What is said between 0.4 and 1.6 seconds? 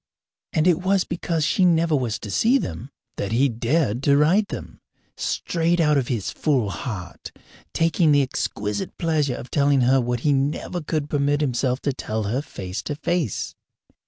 And it was because